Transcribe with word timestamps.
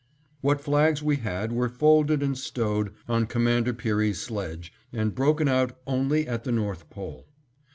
What 0.41 0.59
flags 0.61 1.03
we 1.03 1.17
had 1.17 1.51
were 1.51 1.69
folded 1.69 2.23
and 2.23 2.35
stowed 2.35 2.91
on 3.07 3.27
Commander 3.27 3.71
Peary's 3.71 4.19
sledge, 4.19 4.73
and 4.91 5.13
broken 5.13 5.47
out 5.47 5.77
only 5.85 6.27
at 6.27 6.43
the 6.43 6.51
North 6.51 6.89
Pole. 6.89 7.27